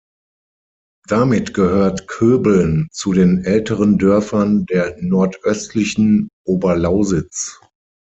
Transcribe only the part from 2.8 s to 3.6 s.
zu den